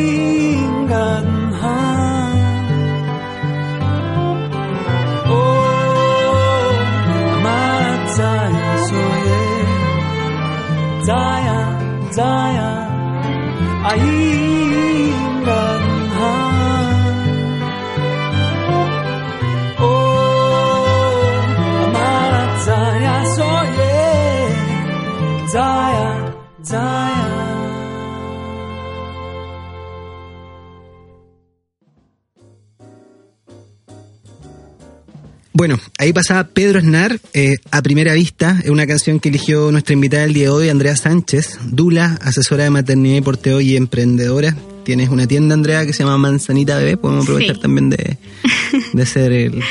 [35.99, 40.23] ahí pasaba Pedro Snar, eh, a primera vista, es una canción que eligió nuestra invitada
[40.23, 44.55] el día de hoy, Andrea Sánchez, Dula, asesora de maternidad y porteo y emprendedora.
[44.83, 47.61] Tienes una tienda, Andrea, que se llama Manzanita Bebé, podemos aprovechar Sí.
[47.61, 48.17] también de,
[48.93, 49.51] de ser el...
[49.51, 49.65] ¿Dónde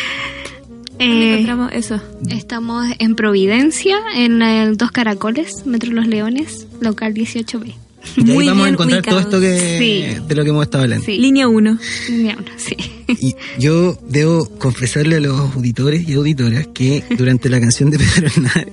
[1.01, 2.03] Eh, encontramos eso?
[2.29, 7.75] estamos en Providencia, en el Dos Caracoles, Metro Los Leones, local 18B.
[8.17, 10.21] Y ahí Muy vamos a encontrar todo esto que, Sí.
[10.27, 11.05] de lo que hemos estado hablando.
[11.05, 11.19] Sí.
[11.19, 11.79] Línea 1.
[12.09, 12.77] Línea uno, sí.
[13.09, 18.29] Y yo debo confesarle a los auditores y auditoras que durante la canción de Pedro
[18.31, 18.69] Snar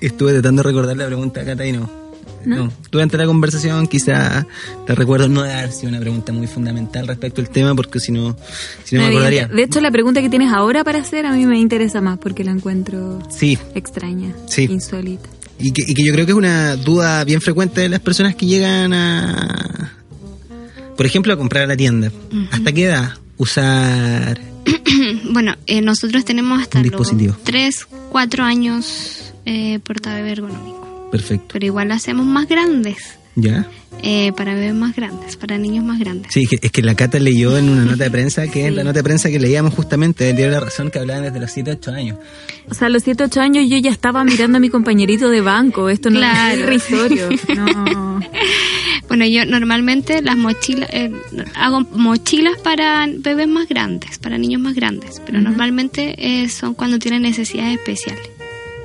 [0.00, 1.90] estuve tratando de recordar la pregunta a Cata y no.
[2.44, 2.72] No.
[2.90, 4.46] Durante la conversación quizá
[4.86, 8.34] te recuerdo no haber sido una pregunta muy fundamental respecto al tema porque si no,
[8.82, 9.46] si no me acordaría.
[9.46, 12.42] De hecho, la pregunta que tienes ahora para hacer a mí me interesa más porque
[12.42, 14.62] la encuentro Sí, extraña, Sí.
[14.70, 15.28] insólita.
[15.60, 18.34] Y que, y que yo creo que es una duda bien frecuente de las personas
[18.34, 19.92] que llegan a,
[20.96, 22.10] por ejemplo, a comprar a la tienda.
[22.50, 24.40] ¿Hasta qué edad usar?
[25.32, 27.36] bueno, eh, nosotros tenemos hasta Un los dispositivo.
[27.44, 31.08] 3, 4 años eh, portabebé ergonómico.
[31.10, 31.48] Perfecto.
[31.52, 32.98] Pero igual lo hacemos más grandes,
[33.36, 33.66] ¿Ya?
[34.02, 36.32] eh, para bebés más grandes, para niños más grandes.
[36.32, 38.72] Sí, es que, es que la Cata leyó en una nota de prensa, que es
[38.74, 41.72] la nota de prensa que leíamos justamente diario La Razón, que hablaban desde los 7,
[41.72, 42.18] 8 años.
[42.68, 45.40] O sea, a los 7, 8 años yo ya estaba mirando a mi compañerito de
[45.42, 45.90] banco.
[45.90, 46.54] Esto no Claro.
[46.54, 47.28] es irrisorio.
[47.54, 48.20] No.
[49.08, 51.10] Bueno, yo normalmente las mochilas, eh,
[51.56, 56.98] hago mochilas para bebés más grandes, para niños más grandes, pero normalmente eh, son cuando
[57.00, 58.22] tienen necesidades especiales.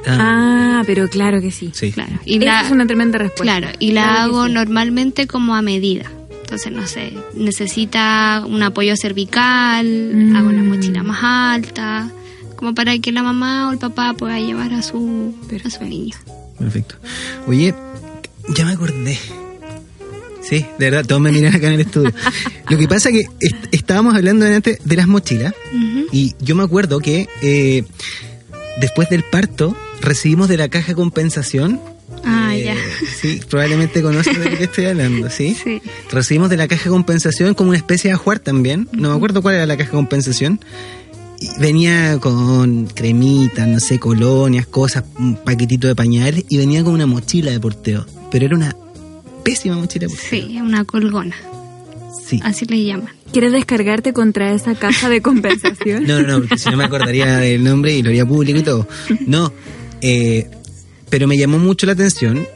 [0.08, 1.72] Ah, pero claro que sí.
[1.74, 1.91] sí.
[1.91, 2.13] Claro.
[2.26, 3.58] Y Esa la, es una tremenda respuesta.
[3.60, 4.52] Claro, y la Claro hago sí.
[4.54, 6.12] normalmente como a medida.
[6.41, 10.36] Entonces, no sé, necesita un apoyo cervical, Mm.
[10.36, 12.12] hago una mochila más alta,
[12.56, 15.34] como para que la mamá o el papá pueda llevar a su,
[15.65, 16.15] a su niño.
[16.60, 16.96] Perfecto.
[17.48, 17.74] Oye,
[18.56, 19.18] ya me acordé.
[20.48, 22.13] Sí, de verdad, todos me miran acá en el estudio.
[22.70, 26.06] Lo que pasa que est- estábamos hablando antes de las mochilas Ujú.
[26.12, 27.84] y yo me acuerdo que eh,
[28.80, 31.80] después del parto recibimos de la caja de compensación
[32.24, 32.76] Ah, ya.
[33.20, 35.56] Sí, probablemente conoces de qué estoy hablando, ¿sí?
[35.63, 35.82] Sí.
[36.12, 38.88] Recibimos de la caja de compensación como una especie de ajuar también.
[38.91, 40.60] No me acuerdo cuál era la caja de compensación.
[41.39, 46.94] Y venía con cremitas, no sé, colonias, cosas, un paquetito de pañales y venía con
[46.94, 48.06] una mochila de porteo.
[48.32, 48.76] Pero era una
[49.44, 50.30] pésima mochila de porteo.
[50.48, 51.36] Sí, una colgona,
[52.26, 52.39] Sí.
[52.44, 53.10] así le llaman.
[53.34, 56.06] ¿Quieres descargarte contra esa caja de compensación?
[56.08, 58.63] No, no, no, porque si no me acordaría del nombre y lo haría público y
[58.63, 58.88] todo.
[59.28, 59.52] No,
[60.02, 60.50] eh,
[61.10, 62.48] pero me llamó mucho la atención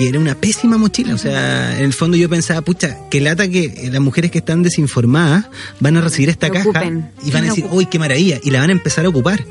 [0.00, 1.14] que era una pésima mochila.
[1.14, 4.62] O sea, en el fondo yo pensaba, pucha, que lata que las mujeres que están
[4.62, 5.46] desinformadas
[5.78, 7.10] van a recibir esta caja ocupen.
[7.22, 9.44] y van a decir, uy, qué maravilla, y la van a empezar a ocupar.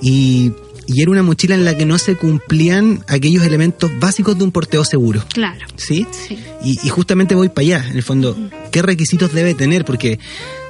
[0.00, 0.52] Y,
[0.86, 4.52] y era una mochila en la que no se cumplían aquellos elementos básicos de un
[4.52, 5.22] porteo seguro.
[5.34, 5.66] Claro.
[5.76, 6.06] ¿Sí?
[6.10, 6.38] Sí.
[6.64, 8.34] Y, y justamente voy para allá, en el fondo,
[8.72, 9.84] ¿qué requisitos debe tener?
[9.84, 10.18] Porque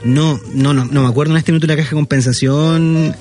[0.03, 3.15] no, no, no, no me acuerdo en este minuto la caja de compensación.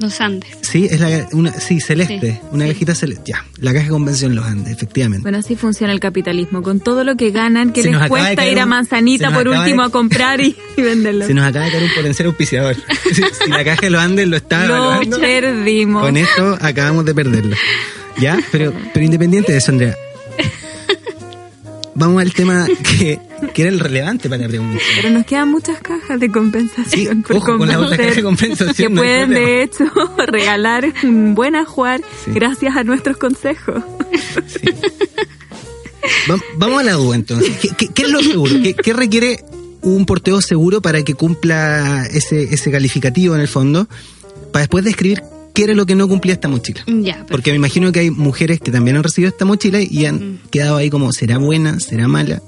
[0.00, 0.50] Los Andes.
[0.62, 2.72] Sí, es la, una, sí, celeste, Sí, una sí.
[2.72, 3.32] cajita celeste.
[3.32, 5.22] Ya, la caja de compensación los Andes, efectivamente.
[5.22, 6.62] Bueno, así funciona el capitalismo.
[6.62, 9.82] Con todo lo que ganan, que Se les cuesta ir a un- Manzanita por último
[9.82, 11.26] de- a comprar y, y venderlo.
[11.26, 12.76] Se nos acaba de caer un potencial auspiciador.
[13.12, 16.02] si, si la caja de los Andes lo está Lo evaluando, perdimos.
[16.02, 17.56] con esto acabamos de perderlo.
[18.18, 18.38] ¿Ya?
[18.50, 19.96] Pero, pero independiente de eso, Andrea.
[21.94, 22.66] Vamos al tema
[22.98, 23.18] que,
[23.54, 24.78] que era el relevante para la pregunta.
[24.96, 26.86] Pero nos quedan muchas cajas de compensación.
[27.16, 29.84] Sí, por ojo con la otra caja de compensación, Que no pueden, de hecho,
[30.26, 32.30] regalar un buen ajuar Sí.
[32.32, 33.82] gracias a nuestros consejos.
[36.30, 37.56] Va- vamos a la duda entonces.
[37.60, 38.54] ¿Qué, qué- qué es lo seguro?
[38.62, 39.44] ¿Qué, qué requiere
[39.82, 43.88] un porteo seguro para que cumpla ese, ese calificativo en el fondo?
[44.52, 45.22] Para después describir
[45.54, 46.82] qué era lo que no cumplía esta mochila.
[46.86, 50.40] Ya, Porque me imagino que hay mujeres que también han recibido esta mochila y han
[50.50, 51.80] quedado ahí como, ¿será buena?
[51.80, 52.42] ¿Será mala?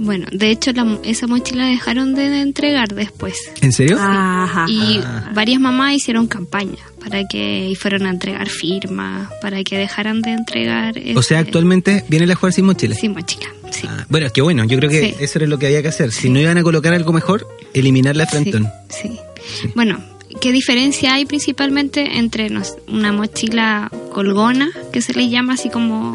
[0.00, 3.36] Bueno, de hecho la- esa mochila la dejaron de entregar después.
[3.62, 3.96] ¿En serio?
[4.00, 4.66] Ajá.
[4.68, 5.00] Y
[5.34, 10.30] varias mamás hicieron campaña para que y fueron a entregar firmas, para que dejaran de
[10.32, 10.94] entregar.
[11.16, 12.94] o sea, ese- actualmente viene la jugar sin mochila.
[12.94, 13.88] Sin mochila, sí.
[13.90, 15.14] Ah, bueno, es que bueno, yo creo que Sí.
[15.20, 16.12] eso era lo que había que hacer.
[16.12, 18.68] Si no iban a colocar algo mejor, eliminar la frentón.
[18.88, 19.18] Sí,
[19.60, 19.70] sí.
[19.74, 19.98] Bueno,
[20.40, 22.48] ¿qué diferencia hay principalmente entre
[22.86, 26.14] una mochila colgona, que se le llama así como,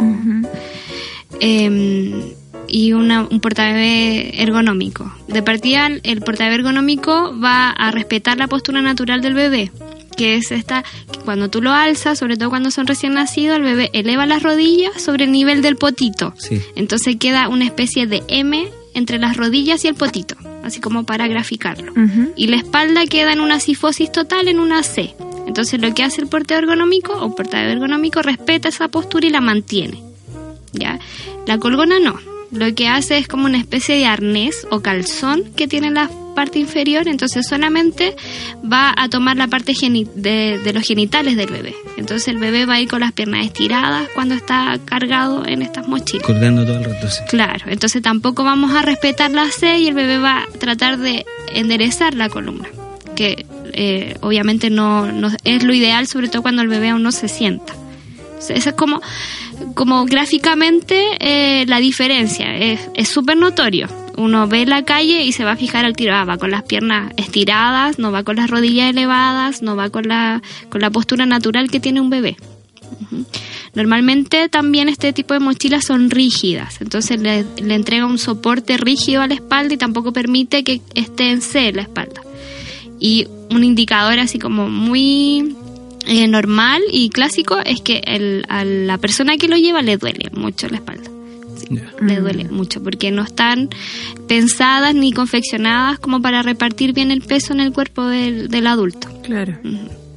[2.67, 5.11] y una, un portabebé ergonómico?
[5.27, 9.71] De partida, el portabebé ergonómico va a respetar la postura natural del bebé,
[10.15, 13.63] que es esta, que cuando tú lo alzas, sobre todo cuando son recién nacidos, el
[13.63, 16.33] bebé eleva las rodillas sobre el nivel del potito.
[16.37, 16.61] Sí.
[16.75, 21.27] Entonces queda una especie de M entre las rodillas y el potito, así como para
[21.27, 21.91] graficarlo.
[21.91, 22.33] Ujú.
[22.35, 25.15] Y la espalda queda en una sifosis total en una C.
[25.47, 29.41] Entonces lo que hace el porteo ergonómico o porteo ergonómico respeta esa postura y la
[29.41, 30.01] mantiene.
[30.71, 30.99] ¿Ya?
[31.45, 32.17] La colgona no.
[32.53, 36.59] Lo que hace es como una especie de arnés o calzón que tiene la parte
[36.59, 38.15] inferior, entonces solamente
[38.63, 41.75] va a tomar la parte de, de los genitales del bebé.
[41.97, 45.87] Entonces el bebé va a ir con las piernas estiradas cuando está cargado en estas
[45.87, 46.25] mochilas.
[46.25, 47.09] Colgando todo el rato.
[47.09, 47.21] sí.
[47.29, 51.25] Claro, entonces tampoco vamos a respetar la C y el bebé va a tratar de
[51.53, 52.67] enderezar la columna,
[53.15, 57.11] que eh, obviamente no, no es lo ideal, sobre todo cuando el bebé aún no
[57.11, 57.73] se sienta.
[58.49, 59.01] Eso es como,
[59.75, 63.87] como gráficamente eh, la diferencia, es súper notorio.
[64.15, 66.63] Uno ve la calle y se va a fijar al tiro, ah, va con las
[66.63, 71.25] piernas estiradas, no va con las rodillas elevadas, no va con la, con la postura
[71.25, 72.37] natural que tiene un bebé.
[73.73, 79.23] Normalmente también este tipo de mochilas son rígidas, entonces le, le entrega un soporte rígido
[79.23, 82.21] a la espalda y tampoco permite que esté en C la espalda.
[82.99, 85.55] Y un indicador así como muy
[86.07, 90.29] eh, normal y clásico es que el- a la persona que lo lleva le duele
[90.33, 91.09] mucho la espalda.
[91.69, 91.91] Ya.
[92.01, 93.69] Le duele mucho porque no están
[94.27, 99.07] pensadas ni confeccionadas como para repartir bien el peso en el cuerpo del, del adulto.
[99.23, 99.57] Claro.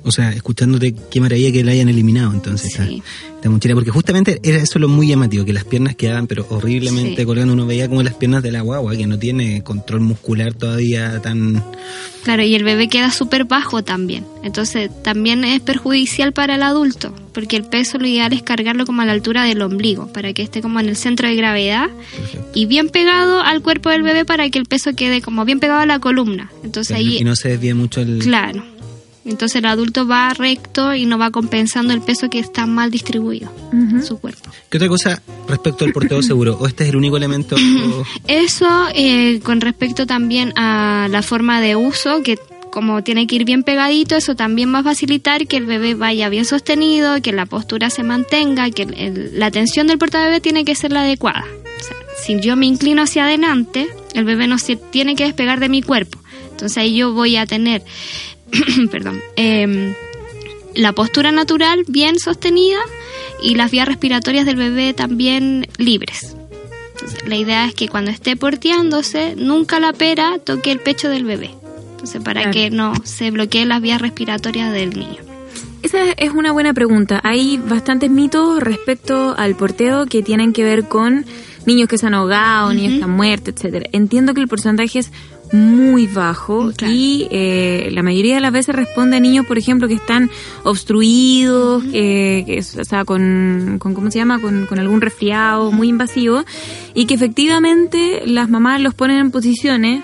[0.06, 3.02] O sea, escuchándote, qué maravilla que la hayan eliminado entonces Sí.
[3.34, 7.22] esta mochila, porque justamente era eso lo muy llamativo, que las piernas quedaban pero horriblemente
[7.22, 7.26] Sí.
[7.26, 11.20] colgando, uno veía como las piernas de la guagua, que no tiene control muscular todavía
[11.20, 11.62] tan...
[12.22, 14.24] Claro, y el bebé queda súper bajo también.
[14.42, 19.02] Entonces también es perjudicial para el adulto, porque el peso lo ideal es cargarlo como
[19.02, 22.50] a la altura del ombligo, para que esté como en el centro de gravedad Perfecto.
[22.54, 25.80] y bien pegado al cuerpo del bebé para que el peso quede como bien pegado
[25.80, 26.50] a la columna.
[26.64, 28.18] Entonces ahí, Y no se desvía mucho el...
[28.20, 28.64] claro.
[29.26, 33.52] Entonces el adulto va recto y no va compensando el peso que está mal distribuido
[33.72, 34.50] en su cuerpo.
[34.70, 36.56] ¿Qué otra cosa respecto al porteo seguro?
[36.60, 37.56] ¿O este es el único elemento?
[38.28, 42.38] Eso eh, con respecto también a la forma de uso, que
[42.70, 46.28] como tiene que ir bien pegadito, eso también va a facilitar que el bebé vaya
[46.28, 50.62] bien sostenido, que la postura se mantenga, que el- el- la tensión del portabebé tiene
[50.66, 51.42] que ser la adecuada.
[51.80, 55.58] O sea, si yo me inclino hacia adelante, el bebé no se tiene que despegar
[55.58, 56.18] de mi cuerpo.
[56.50, 57.82] Entonces ahí yo voy a tener,
[58.90, 59.94] perdón, em,
[60.74, 62.78] la postura natural bien sostenida
[63.42, 66.36] y las vías respiratorias del bebé también libres.
[66.92, 71.24] Entonces, la idea es que cuando esté porteándose, nunca la pera toque el pecho del
[71.24, 71.50] bebé.
[71.92, 75.26] Entonces, para que no se bloqueen las vías respiratorias del niño.
[75.82, 77.20] Esa es una buena pregunta.
[77.22, 81.24] Hay bastantes mitos respecto al porteo que tienen que ver con
[81.64, 83.88] niños que se han ahogado, niños que han muerto, etcétera.
[83.92, 85.12] Entiendo que el porcentaje es
[85.52, 89.94] muy bajo y eh, la mayoría de las veces responde a niños, por ejemplo, que
[89.94, 90.30] están
[90.64, 94.40] obstruidos, que, o sea, con, con, ¿cómo se llama?
[94.40, 96.44] Con, con algún resfriado muy invasivo
[96.94, 100.02] y que efectivamente las mamás los ponen en posiciones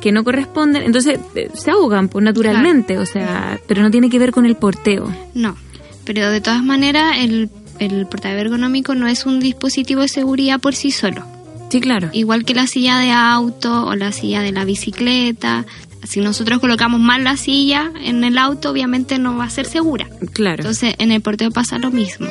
[0.00, 4.18] que no corresponden, entonces eh, se ahogan pues, naturalmente, o sea, pero no tiene que
[4.18, 5.10] ver con el porteo.
[5.32, 5.56] No,
[6.04, 10.74] pero de todas maneras el, el portador ergonómico no es un dispositivo de seguridad por
[10.74, 11.33] sí solo.
[11.74, 12.08] Sí, claro.
[12.12, 15.66] Igual que la silla de auto o la silla de la bicicleta,
[16.04, 20.08] si nosotros colocamos mal la silla en el auto, obviamente no va a ser segura.
[20.32, 20.60] Claro.
[20.60, 22.28] Entonces, en el porteo pasa lo mismo.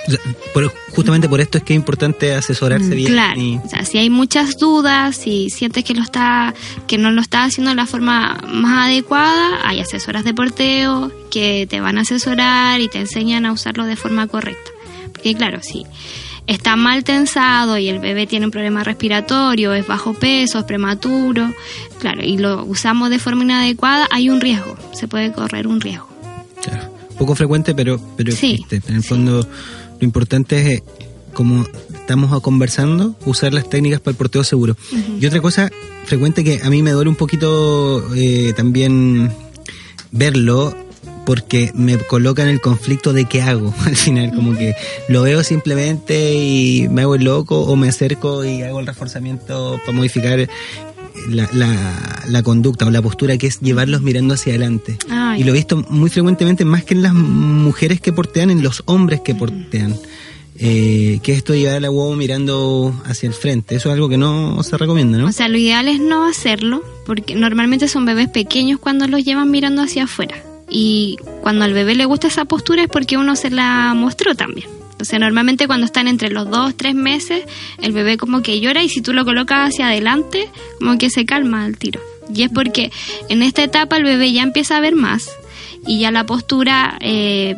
[0.54, 3.12] pero justamente por esto es que es importante asesorarse mm, bien.
[3.12, 3.42] Claro.
[3.66, 6.54] O sea, si hay muchas dudas, si sientes que lo está,
[6.88, 11.68] que no lo está haciendo de la forma más adecuada, hay asesoras de porteo que
[11.70, 14.72] te van a asesorar y te enseñan a usarlo de forma correcta.
[15.12, 15.86] Porque claro, si
[16.48, 21.54] está mal tensado y el bebé tiene un problema respiratorio, es bajo peso, es prematuro,
[22.00, 26.08] claro, y lo usamos de forma inadecuada, hay un riesgo, se puede correr un riesgo.
[26.62, 28.82] Claro, poco frecuente, pero, pero existe.
[28.88, 29.48] En el fondo,
[30.00, 30.84] lo importante es, eh,
[31.34, 34.76] como estamos conversando, usar las técnicas para el porteo seguro.
[35.20, 35.72] Y otra cosa
[36.06, 39.32] frecuente que a mí me duele un poquito eh, también
[40.12, 40.76] verlo
[41.26, 44.76] porque me coloca en el conflicto de qué hago al final, como que
[45.08, 49.80] lo veo simplemente y me hago el loco o me acerco y hago el reforzamiento
[49.86, 50.48] para modificar
[51.30, 51.50] la,
[52.28, 54.98] la, conducta o la postura que es llevarlos mirando hacia adelante.
[55.38, 58.84] y lo he visto muy frecuentemente, más que en las mujeres que portean, en los
[58.86, 59.96] hombres que portean.
[60.60, 63.76] Eh, que esto de llevar la huevo mirando hacia el frente.
[63.76, 65.28] Eso es algo que no se recomienda, ¿no?
[65.28, 69.50] O sea, lo ideal es no hacerlo, porque normalmente son bebés pequeños cuando los llevan
[69.50, 70.36] mirando hacia afuera
[70.70, 74.68] y cuando al bebé le gusta esa postura es porque uno se la mostró también.
[74.92, 77.44] Entonces normalmente cuando están entre los dos, tres meses,
[77.82, 80.50] el bebé como que llora y si tú lo colocas hacia adelante,
[80.80, 82.00] como que se calma al tiro.
[82.34, 82.92] Y es porque
[83.30, 85.30] en esta etapa el bebé ya empieza a ver más
[85.86, 87.58] y ya la postura eh,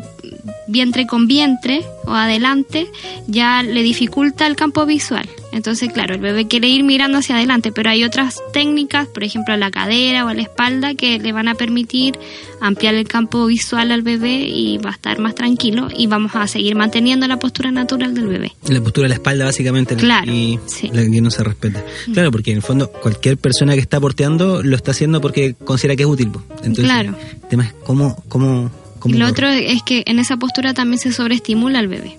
[0.68, 2.88] vientre con vientre o adelante
[3.28, 5.28] ya le dificulta el campo visual.
[5.52, 9.54] Entonces, claro, el bebé quiere ir mirando hacia adelante, pero hay otras técnicas, por ejemplo,
[9.54, 12.20] a la cadera o a la espalda, que le van a permitir
[12.60, 16.46] ampliar el campo visual al bebé y va a estar más tranquilo y vamos a
[16.48, 18.52] seguir manteniendo la postura natural del bebé.
[18.68, 20.60] La postura de la espalda, básicamente, claro, y
[20.92, 21.86] la que no se respeta.
[22.14, 25.96] Claro, porque en el fondo cualquier persona que está porteando lo está haciendo porque considera
[25.96, 26.32] que es útil.
[26.64, 27.16] Entonces, claro.
[27.32, 28.72] el tema es cómo, cómo
[29.06, 32.18] y lo otro es que en esa postura también se sobreestimula al bebé.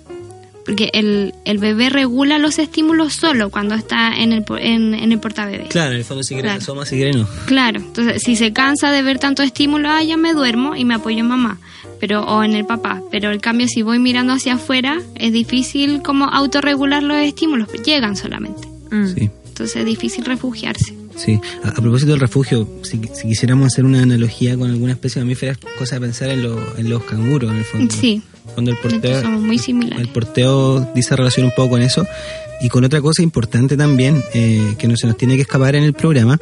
[0.65, 5.19] Porque el, el bebé regula los estímulos solo cuando está en el, en, en el
[5.19, 5.67] portabebé.
[5.69, 6.61] Claro, en el fondo si quiere claro.
[6.61, 7.25] asoma, si quiere no.
[7.45, 10.95] Claro, entonces si se cansa de ver tanto estímulo, ah, ya me duermo y me
[10.95, 11.57] apoyo en mamá
[11.99, 13.01] pero o en el papá.
[13.11, 18.15] Pero el cambio si voy mirando hacia afuera es difícil como autorregular los estímulos, llegan
[18.15, 18.67] solamente.
[18.91, 19.07] Mm.
[19.07, 19.29] Sí.
[19.47, 20.95] Entonces es difícil refugiarse.
[21.17, 25.57] Sí, a, propósito del refugio, si, quisiéramos hacer una analogía con alguna especie de mamífera,
[25.77, 26.45] cosa de pensar en,
[26.77, 27.93] en los canguros, en el fondo.
[27.93, 28.21] Sí.
[28.53, 29.99] Cuando el porteo, somos muy similares.
[29.99, 32.05] El porteo dice relación un poco con eso.
[32.59, 35.83] Y con otra cosa importante también, eh, que no se nos tiene que escapar en
[35.83, 36.39] el programa,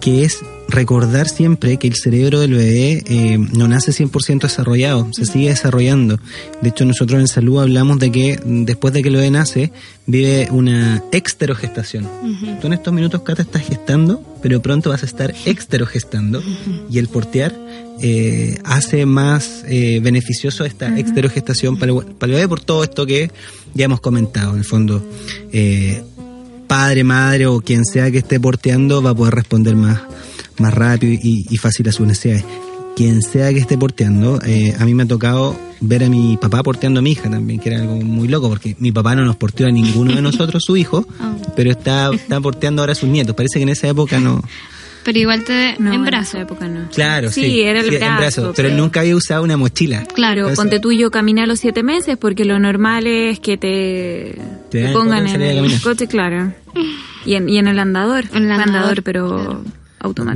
[0.00, 5.24] que es recordar siempre que el cerebro del bebé eh, no nace 100% desarrollado, se
[5.24, 6.18] sigue desarrollando.
[6.60, 9.72] De hecho, nosotros en salud hablamos de que después de que el bebé nace,
[10.06, 12.06] vive una exterogestación.
[12.60, 16.42] Tú en estos minutos, Cata, estás gestando, pero pronto vas a estar exterogestando
[16.90, 17.54] y el portear
[18.00, 23.06] eh, hace más eh, beneficioso esta exterogestación para el, para el bebé por todo esto
[23.06, 23.30] que
[23.74, 24.52] ya hemos comentado.
[24.52, 25.02] En el fondo,
[26.68, 29.98] padre, madre o quien sea que esté porteando va a poder responder más
[30.60, 32.44] más rápido y, fácil a sus necesidades.
[32.96, 36.64] Quien sea que esté porteando, eh, a mí me ha tocado ver a mi papá
[36.64, 39.36] porteando a mi hija también, que era algo muy loco, porque mi papá no nos
[39.36, 41.36] porteó a ninguno de nosotros, su hijo, ah.
[41.54, 43.36] pero está, está porteando ahora a sus nietos.
[43.36, 44.42] Parece que en esa época no,
[45.08, 46.36] pero igual te en brazo.
[46.36, 46.86] En esa época no.
[46.90, 47.62] Claro, sí.
[47.62, 50.04] era el brazo, pero, nunca había usado una mochila.
[50.04, 54.38] Claro, ponte tú yo caminé a los siete meses porque lo normal es que te,
[54.70, 56.52] te, pongan en el coche, claro.
[57.24, 58.26] Y en, y en el andador.
[58.34, 59.64] En el andador, pero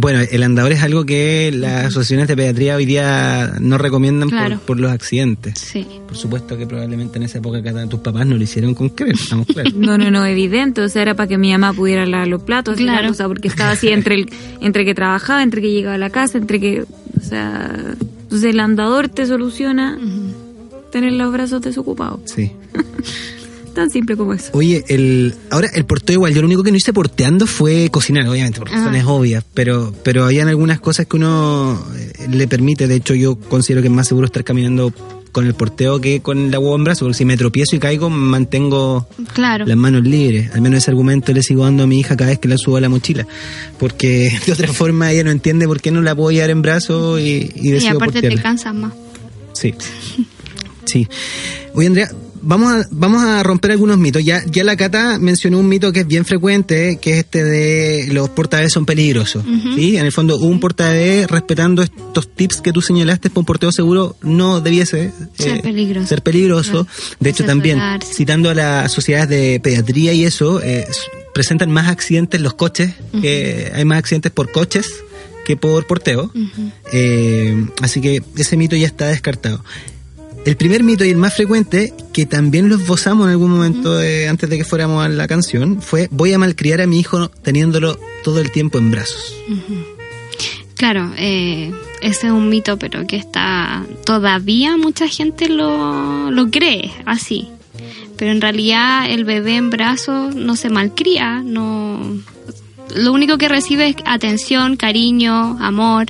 [0.00, 4.30] bueno, el andador es algo que las asociaciones de pediatría hoy día no recomiendan
[4.66, 5.58] por, los accidentes.
[5.58, 5.86] Sí.
[6.06, 9.46] Por supuesto que probablemente en esa época tus papás no lo hicieron con creer, estamos
[9.46, 9.74] claros.
[9.74, 10.80] no, no, no, evidente.
[10.80, 12.76] O sea, era para que mi mamá pudiera lavar los platos.
[12.76, 13.10] Claro.
[13.10, 16.10] O sea, porque estaba así entre, el, entre que trabajaba, entre que llegaba a la
[16.10, 16.82] casa, entre que.
[16.82, 17.94] O sea.
[18.22, 19.98] Entonces el andador te soluciona
[20.90, 22.20] tener los brazos desocupados.
[22.24, 22.52] Sí.
[23.74, 24.50] Tan simple como eso.
[24.52, 28.28] Oye, el, ahora el porteo igual, yo lo único que no hice porteando fue cocinar,
[28.28, 32.96] obviamente, por razones obvias, pero, pero habían algunas cosas que uno eh, le permite, de
[32.96, 34.92] hecho yo considero que es más seguro estar caminando
[35.32, 38.10] con el porteo que con la huevo en brazo, porque si me tropiezo y caigo,
[38.10, 39.64] mantengo Claro.
[39.64, 40.50] las manos libres.
[40.54, 42.76] Al menos ese argumento le sigo dando a mi hija cada vez que la subo
[42.76, 43.26] a la mochila,
[43.78, 47.18] porque de otra forma ella no entiende por qué no la puedo llevar en brazo
[47.18, 48.92] y, y Y decido aparte te cansas más.
[49.54, 49.72] Sí.
[50.84, 51.08] Sí.
[51.74, 52.10] Oye, Andrea,
[52.42, 54.24] vamos a, vamos a romper algunos mitos.
[54.24, 58.08] Ya, ya la Cata mencionó un mito que es bien frecuente, que es este de
[58.12, 59.44] los portabebés son peligrosos.
[59.74, 59.96] ¿sí?
[59.96, 64.16] En el fondo, un portabebé, respetando estos tips que tú señalaste, para un porteo seguro,
[64.22, 66.06] no debiese Ser peligroso.
[66.06, 66.70] ser peligroso.
[66.70, 66.86] Claro.
[67.20, 70.86] De hecho, también, citando a las sociedades de pediatría y eso, eh,
[71.34, 74.86] presentan más accidentes los coches, que hay más accidentes por coches
[75.44, 76.30] que por porteo.
[76.92, 79.64] Eh, así que ese mito ya está descartado.
[80.44, 84.26] El primer mito y el más frecuente, que también lo esbozamos en algún momento de-
[84.28, 87.96] antes de que fuéramos a la canción, fue voy a malcriar a mi hijo teniéndolo
[88.24, 89.34] todo el tiempo en brazos.
[90.76, 96.90] Claro, eh, ese es un mito, pero que está todavía mucha gente lo, lo cree
[97.06, 97.48] así.
[98.16, 102.18] Pero en realidad el bebé en brazos no se malcría, no
[102.94, 106.06] lo único que recibe es atención, cariño, amor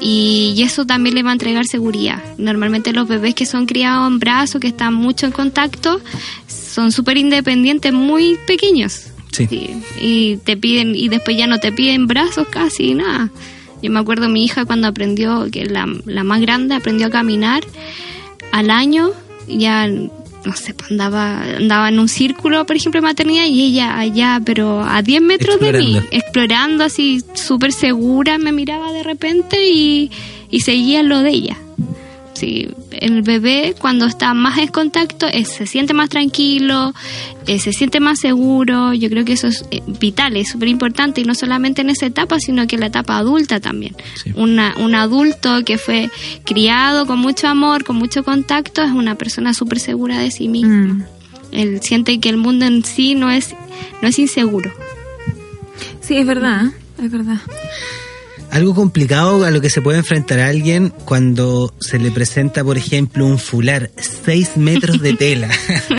[0.00, 2.22] y, y eso también le va a entregar seguridad.
[2.38, 6.00] Normalmente los bebés que son criados en brazos, que están mucho en contacto,
[6.46, 9.06] son súper independientes, muy pequeños.
[9.32, 9.46] Sí.
[9.46, 9.70] Sí,
[10.00, 13.30] y te piden y después ya no te piden brazos casi nada.
[13.82, 17.64] Yo me acuerdo mi hija cuando aprendió que la, la más grande aprendió a caminar
[18.52, 19.12] al año
[19.48, 19.88] ya
[20.44, 24.40] no sé pues, andaba andaba en un círculo por ejemplo de maternidad y ella allá
[24.44, 26.16] pero a 10 metros de mí Explorando.
[26.16, 30.10] explorando así súper segura me miraba de repente y,
[30.50, 31.58] y seguía lo de ella
[32.40, 36.94] Sí, el bebé cuando está más en contacto se siente más tranquilo,
[37.46, 38.94] eh, se siente más seguro.
[38.94, 42.06] Yo creo que eso es eh, vital, es súper importante y no solamente en esa
[42.06, 43.94] etapa, sino que en la etapa adulta también.
[44.14, 44.32] Sí.
[44.36, 46.08] Una, un adulto que fue
[46.44, 50.94] criado con mucho amor, con mucho contacto, es una persona súper segura de sí misma.
[50.94, 51.04] Mm.
[51.52, 53.54] Él siente que el mundo en sí no es,
[54.00, 54.72] no es inseguro.
[56.00, 57.04] Sí, es verdad, ¿eh?
[57.04, 57.36] es verdad.
[58.50, 62.76] Algo complicado a lo que se puede enfrentar a alguien cuando se le presenta, por
[62.76, 65.48] ejemplo, un fular, 6 metros de tela.